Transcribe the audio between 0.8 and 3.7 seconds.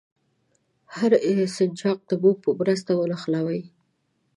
هر سنجاق د موم په مرسته ونښلوئ.